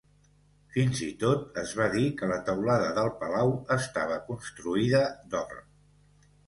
Fins 0.75 1.01
i 1.07 1.09
tot 1.23 1.59
es 1.63 1.73
va 1.81 1.87
dir 1.97 2.07
que 2.21 2.31
la 2.33 2.39
teulada 2.49 2.89
del 2.99 3.13
palau 3.23 3.55
estava 3.79 4.21
construïda 4.33 5.05
d'or. 5.35 5.59